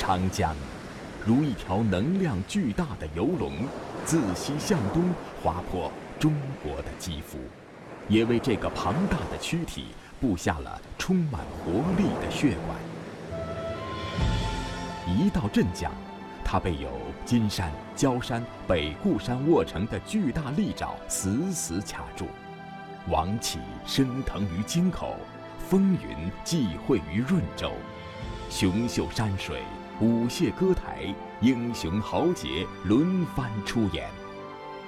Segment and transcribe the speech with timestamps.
[0.00, 0.56] 长江，
[1.26, 3.52] 如一条能量巨大的游龙，
[4.06, 5.04] 自西向东
[5.42, 7.38] 划破中国的肌肤，
[8.08, 12.78] 也为这个庞大的躯体布下了充满活力的血管。
[15.06, 15.92] 一到镇江，
[16.42, 16.88] 它被有
[17.26, 22.26] 金山、焦山、北固山握成的巨大利爪死死卡住，
[23.10, 25.14] 王气升腾于京口，
[25.68, 27.72] 风云际会于润州，
[28.48, 29.60] 雄秀山水、
[30.00, 34.08] 舞榭歌台、英雄豪杰轮番出演。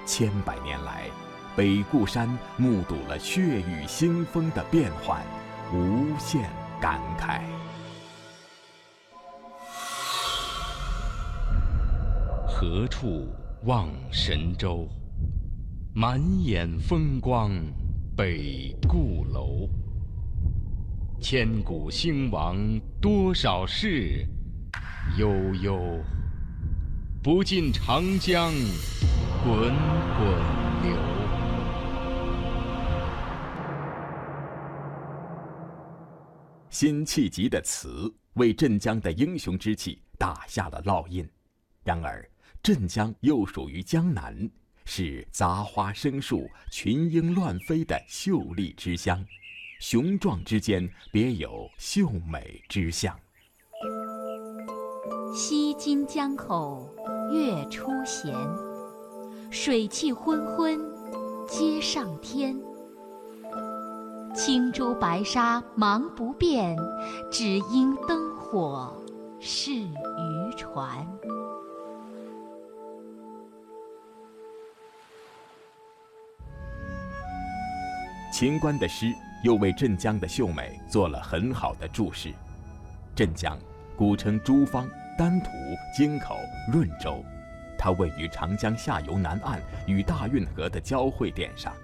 [0.06, 1.10] 千百年来，
[1.54, 2.26] 北固山
[2.56, 5.20] 目睹了血雨腥风的变幻，
[5.70, 7.42] 无限感慨。
[12.46, 13.28] 何处
[13.64, 14.88] 望神州？
[15.94, 17.50] 满眼风光
[18.16, 19.68] 北固楼。
[21.20, 22.56] 千古兴亡
[22.98, 24.26] 多少事，
[25.18, 26.02] 悠悠，
[27.22, 28.50] 不尽长江
[29.44, 29.54] 滚
[30.16, 30.26] 滚
[30.82, 30.96] 流。
[36.70, 41.28] 辛弃疾的词为镇江的英雄之气打下了烙印。
[41.84, 42.26] 然而，
[42.62, 44.50] 镇江又属于江南，
[44.86, 49.22] 是杂花生树、群莺乱飞的秀丽之乡，
[49.78, 53.14] 雄壮之间别有秀美之象。
[55.34, 56.94] 西津江口
[57.32, 58.36] 月出闲，
[59.50, 60.78] 水气昏昏
[61.48, 62.54] 接上天。
[64.34, 66.76] 青珠白沙忙不变，
[67.30, 68.94] 只因灯火
[69.40, 71.06] 是渔船。
[78.30, 79.06] 秦观的诗
[79.42, 82.34] 又为镇江的秀美做了很好的注释。
[83.14, 83.58] 镇江，
[83.96, 84.88] 古称诸方、
[85.18, 85.50] 丹徒、
[85.94, 86.38] 京口、
[86.72, 87.24] 润州，
[87.78, 91.74] 它位于长江下游南岸与大运河的交汇点上，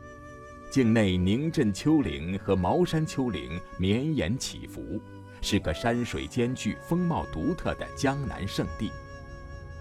[0.70, 5.00] 境内宁镇丘陵和茅山丘陵绵延起伏，
[5.42, 8.90] 是个山水兼具、风貌独特的江南胜地。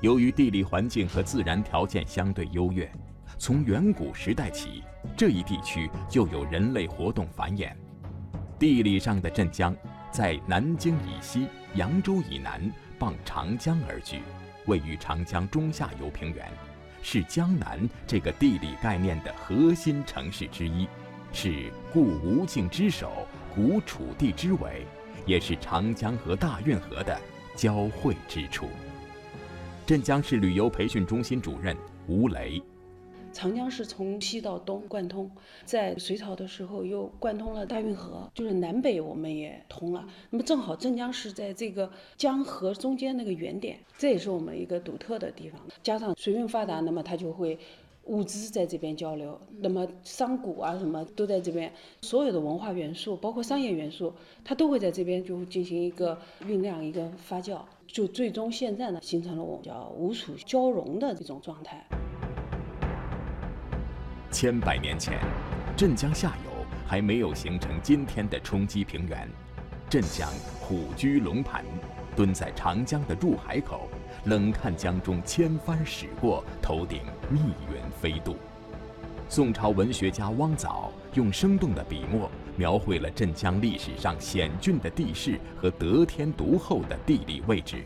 [0.02, 2.90] 由于地理环境和自然条件相对优越。
[3.40, 4.84] 从远古时代起，
[5.16, 7.72] 这一地区就有人类活动繁衍。
[8.58, 9.76] 地理上的镇江，
[10.12, 14.22] 在南京以西、扬州以南，傍长江而居，
[14.66, 16.52] 位于长江中下游平原，
[17.02, 20.88] 是江南这个地理概念的核心城市之一，
[21.32, 24.86] 是故吴境之首、古楚地之尾，
[25.26, 27.20] 也是长江和大运河的
[27.56, 28.68] 交汇之处。
[29.86, 32.62] 镇江市旅游培训中心主任吴雷。
[33.38, 35.30] 长江是从西到东贯通，
[35.64, 40.04] 在隋朝的时候又贯通了大运河，就是南北我们也通了。
[40.32, 41.88] 那么正好镇江是在这个
[42.18, 45.62] 江河中间那个原点，这也是我们一个独特的地方。
[45.84, 47.60] 加上水运发达，那么它就会
[48.06, 51.72] 物资在这边交流，那么商贾啊什么都在这边，
[52.02, 54.12] 所有的文化元素，包括商业元素，
[54.44, 61.88] 它都会在这边就进行一个酝酿、一个发酵，就最终现在呢形成了我们叫吴楚交融的这种状态。
[64.30, 65.20] 千百年前，
[65.76, 69.28] 镇江下游还没有形成今天的冲积平原。
[69.90, 70.30] 镇江
[70.60, 71.64] 虎踞龙盘，
[72.16, 73.88] 蹲在长江的入海口，
[74.26, 78.36] 冷看江中千帆驶过，头顶密云飞渡。
[79.30, 87.84] 宋朝文学家汪藻用生动的笔墨描绘了镇江历史上险峻的地势和得天独厚的地理位置。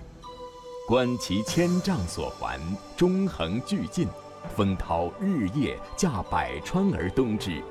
[0.88, 2.60] 观其千丈所环，
[2.98, 4.08] 中横巨进。
[4.50, 7.62] 风涛日夜驾百川而东之，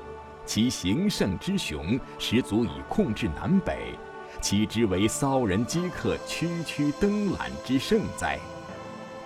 [0.45, 3.93] 其形胜之雄，实足以控制南北，
[4.41, 8.39] 岂之为骚人饥客区区登览之盛哉？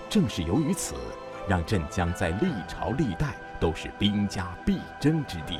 [0.09, 0.95] 正是由于此，
[1.47, 5.59] 让镇江在历朝历代都是兵家必争之地。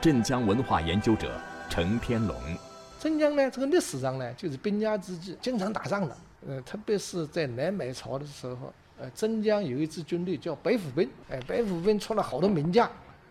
[0.00, 1.38] 镇江文化研究者
[1.68, 2.36] 程天龙，
[2.98, 6.16] 镇江呢，这个历史上呢，就是兵家之际，经常打仗的。
[6.48, 8.72] 呃，特别是在南北朝的时候。
[9.00, 12.86] 呃，镇江有一支军队叫北府兵，哎，北府兵出了好多名将，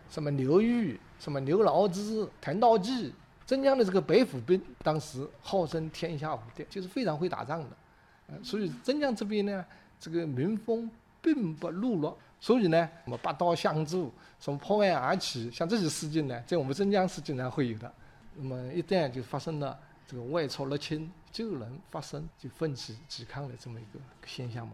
[0.09, 3.13] 什么刘裕、什么刘牢之、谭道济。
[3.45, 7.77] 镇江的这个北府兵当时号称天下无敌，就是非常会打仗的。
[8.29, 9.63] 呃，所以镇江这边呢，
[9.99, 10.89] 这个民风
[11.21, 12.17] 并不懦弱。
[12.39, 17.93] 所以呢，什么拔刀相助、什么破案而起，像这些事情呢，在我们镇江是经常会有的。
[18.33, 19.77] 那么一旦就发生了
[20.07, 24.73] 这个外朝入侵，就能发生就奋起抵抗的这么一个现象嘛。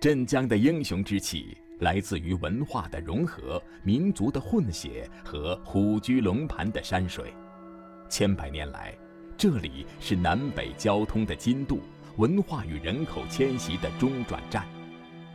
[0.00, 7.34] 镇江的英雄之气来自于文化的融合、民族的混血和虎踞龙盘的山水。
[8.08, 8.96] 千百年来，
[9.36, 11.82] 这里是南北交通的津渡，
[12.16, 14.66] 文化与人口迁徙的中转站。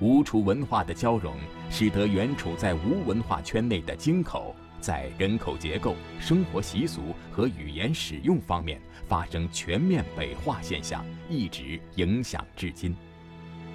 [0.01, 1.35] 吴楚文化的交融，
[1.69, 12.95] 使得原处在吴文化圈内的京口，在人口结构、生活习俗和语言使用方面发生全面北化现象，一直影响至今。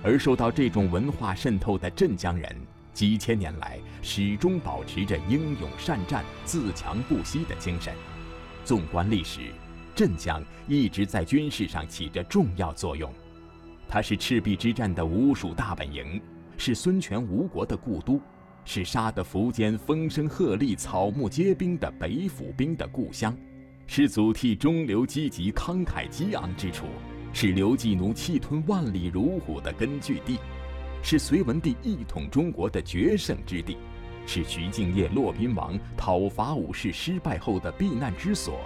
[0.03, 2.55] 而受到这种文化渗透的镇江人，
[2.93, 7.95] 几千年来始终保持着英勇善战、自强不息的精神。
[8.65, 9.41] 纵观历史，
[9.95, 13.13] 镇江一直在军事上起着重要作用。
[13.89, 16.21] 它是赤壁之战的吴蜀大本营，
[16.57, 18.21] 是孙权吴国的故都，
[18.65, 23.37] 是杀得苻坚风声鹤唳、草木皆兵的北府兵的故乡，
[23.87, 26.87] 是祖逖中流击楫、慷慨激昂之处，
[27.33, 30.39] 是刘季奴气吞万里如虎的根据地，
[31.03, 33.77] 是隋文帝一统中国的决胜之地，
[34.27, 38.59] 是徐敬业、骆宾王讨伐武士失败后的避难之所，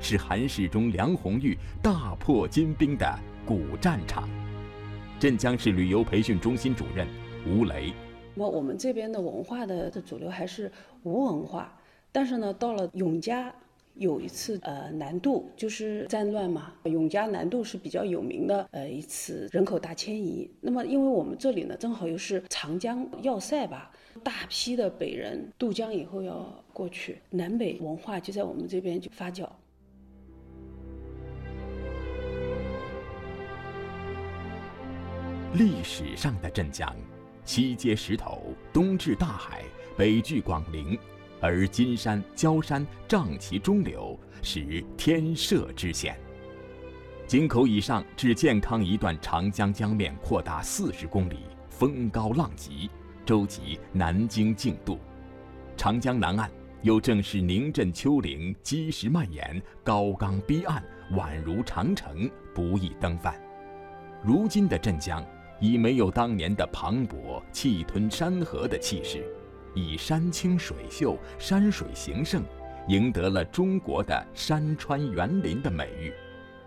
[0.00, 4.28] 是韩世忠、梁红玉大破金兵的古战场。
[5.18, 7.06] 镇江市旅游培训中心主任
[7.46, 7.92] 吴雷，
[8.34, 10.70] 那我们这边的文化的的主流还是
[11.02, 11.76] 吴文化，
[12.12, 13.52] 但是呢，到了永嘉
[13.94, 20.50] 有一次呃南渡，就是战乱嘛，永嘉南渡是比较有名的呃一次人口大迁移。
[20.60, 23.92] 那么因为我们这里呢，正好又是长江要塞吧，
[24.22, 29.48] 大批的北人渡江以后要过去，南北文化就在我们这边就发酵。
[35.56, 36.92] 历史上的镇江，
[37.44, 38.42] 西接石头，
[38.72, 39.62] 东至大海，
[39.96, 40.98] 北距广陵，
[41.46, 46.18] 而金山、焦山仗其中流，是天设之险。
[47.26, 52.88] 井口以上至健康一段长江江面扩大四十公里，风高浪急，
[53.26, 54.98] 舟楫南京竞渡。
[55.76, 56.50] 长江南岸
[56.80, 60.82] 又正是宁镇丘陵，积石蔓延，高冈逼岸，
[61.12, 63.38] 宛如长城，不易登泛。
[64.22, 65.22] 如今的镇江。
[65.60, 69.24] 已没有当年的磅礴气吞山河的气势，
[69.74, 72.42] 以山清水秀、山水形胜，
[72.88, 76.12] 赢得了中国的山川园林的美誉。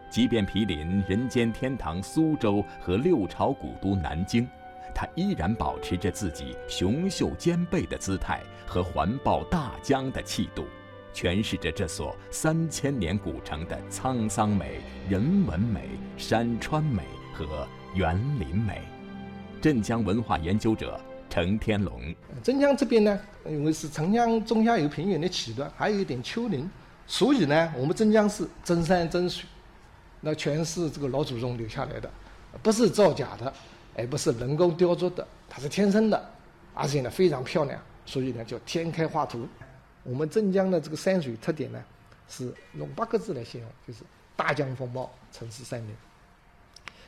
[0.09, 4.47] 即便毗邻人间天堂苏州和六朝古都南京，
[4.93, 10.65] 它依然保持着自己雄秀兼备的姿态和环抱大江的气度，
[11.13, 17.67] 诠释着这所三千年古城的沧桑美、人文美、山川美和。
[17.95, 18.81] 园林美，
[19.59, 21.01] 镇江文化研究者
[21.37, 22.01] 程天龙。
[22.41, 26.67] 镇江这边呢，因为是长江中下游平原的起端，还有一点丘陵，
[27.05, 29.45] 所以呢，我们镇江是真山真水，
[30.21, 32.09] 那全是这个老祖宗留下来的，
[32.63, 33.53] 不是造假的，
[33.95, 36.29] 而不是人工雕琢的，它是天生的，
[36.73, 39.47] 而且呢非常漂亮，所以呢叫天开画图。
[40.01, 41.79] 我们镇江的这个山水特点呢，
[42.27, 43.99] 是用八个字来形容，就是
[44.35, 45.95] 大江风貌，城市山林。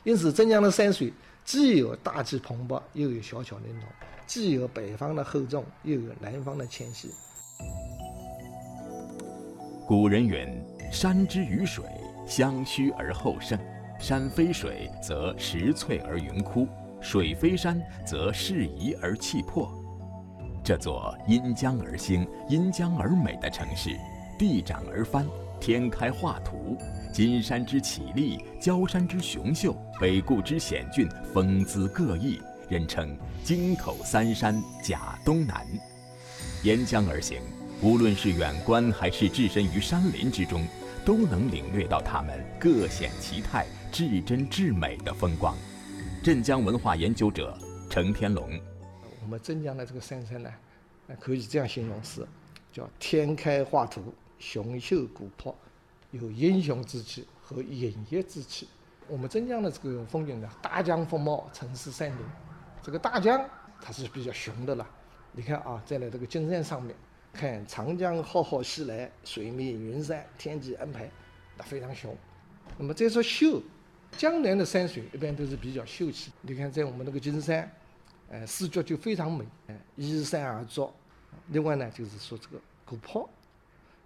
[0.04, 1.12] 因此，镇江的山水
[1.44, 3.86] 既有大气蓬勃，又有小巧玲珑；
[4.26, 7.10] 既有北方的厚重，又有南方的纤细。
[9.86, 11.84] 古人云：“山之于水，
[12.24, 13.58] 相虚而后盛；
[13.98, 16.66] 山非水，则石翠而云枯；
[17.00, 19.68] 水非山，则势移而气破。”
[20.62, 23.90] 这座因江而兴、因江而美的城市，
[24.38, 25.26] 地长而翻，
[25.60, 26.76] 天开画图。
[27.12, 35.66] 金山之绮丽，焦山之雄秀，北固之险峻，风姿各异，人称京口三山甲东南。
[36.62, 37.42] 沿江而行，
[37.82, 40.64] 无论是远观还是置身于山林之中，
[41.04, 45.56] 都能领略到它们各显其态、至真至美的风光。
[46.22, 48.48] 镇江文化研究者程天龙，
[49.22, 50.50] 我们镇江的这个山山呢，
[51.18, 52.24] 可以这样形容是，
[52.72, 55.54] 叫天开画图，雄秀古朴。
[56.10, 58.68] 有英雄之气和隐逸之气。
[59.06, 62.18] 我们镇江的这个风景呢，大江风貌，城市山林。
[62.82, 63.48] 这个大江
[63.80, 64.84] 它是比较雄的了。
[65.30, 66.96] 你看啊，在了这个金山上面，
[67.32, 71.08] 看长江浩浩西来，水面云山，天际安排，
[71.56, 72.16] 那非常雄。
[72.76, 73.62] 那么再说秀，
[74.16, 76.32] 江南的山水一般都是比较秀气。
[76.42, 77.70] 你看在我们那个金山，
[78.30, 80.92] 呃，视觉就非常美，呃，依山而作。
[81.50, 83.30] 另外呢，就是说这个古朴。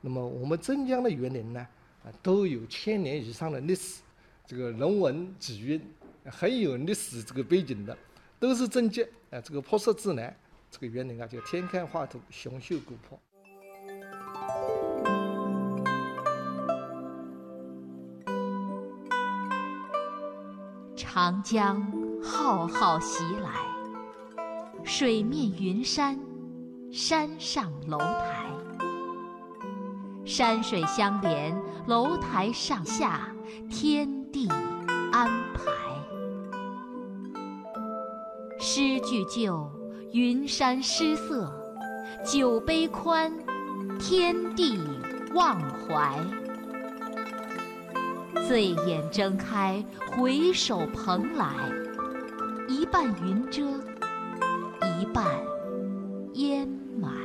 [0.07, 1.67] 那么我们镇江的园林呢？
[2.05, 4.03] 啊都有千年以上的历史，
[4.47, 5.81] 这个人文底蕴
[6.27, 7.97] 很有历史这个背景的，
[8.39, 9.41] 都是真迹啊！
[9.41, 10.37] 这个朴实自然，
[10.71, 13.19] 这个园林啊叫天开画图，雄秀古朴。
[20.95, 21.91] 长江
[22.23, 23.51] 浩浩袭来，
[24.85, 26.21] 水面云山，
[26.93, 28.51] 山上楼台，
[30.25, 31.55] 山水相连。
[31.87, 33.29] 楼台上下，
[33.69, 34.49] 天地
[35.13, 35.71] 安排。
[38.59, 39.71] 诗句旧，
[40.13, 41.47] 云山失色；
[42.25, 43.31] 酒杯宽，
[43.99, 44.81] 天地
[45.35, 46.19] 忘怀。
[48.49, 51.53] 醉眼睁开，回首蓬莱，
[52.67, 53.63] 一半云遮，
[54.99, 55.27] 一半
[56.33, 56.67] 烟
[56.99, 57.24] 霾。